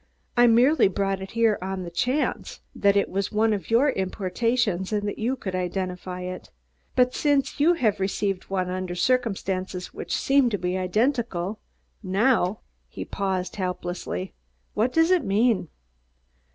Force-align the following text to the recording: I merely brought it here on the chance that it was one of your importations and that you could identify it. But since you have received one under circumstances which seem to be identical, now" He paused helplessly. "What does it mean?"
I 0.35 0.47
merely 0.47 0.87
brought 0.87 1.21
it 1.21 1.33
here 1.37 1.59
on 1.61 1.83
the 1.83 1.91
chance 1.91 2.61
that 2.73 2.97
it 2.97 3.07
was 3.07 3.31
one 3.31 3.53
of 3.53 3.69
your 3.69 3.91
importations 3.91 4.91
and 4.91 5.07
that 5.07 5.19
you 5.19 5.35
could 5.35 5.53
identify 5.53 6.21
it. 6.21 6.49
But 6.95 7.13
since 7.13 7.59
you 7.59 7.73
have 7.75 7.99
received 7.99 8.45
one 8.49 8.67
under 8.67 8.95
circumstances 8.95 9.93
which 9.93 10.17
seem 10.17 10.49
to 10.49 10.57
be 10.57 10.75
identical, 10.75 11.59
now" 12.01 12.61
He 12.89 13.05
paused 13.05 13.57
helplessly. 13.57 14.33
"What 14.73 14.91
does 14.91 15.11
it 15.11 15.23
mean?" 15.23 15.67